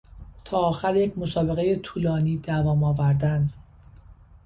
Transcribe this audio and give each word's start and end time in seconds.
تا 0.45 0.57
آخر 0.57 0.95
یک 0.95 1.17
مسابقهی 1.17 1.75
طولانی 1.75 2.37
دوام 2.37 2.83
آوردن 2.83 3.49